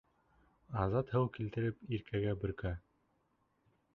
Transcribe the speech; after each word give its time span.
Азат 0.85 1.11
һыу 1.15 1.27
килтереп 1.35 1.85
Иркәгә 1.97 2.35
бөркә. 2.45 2.75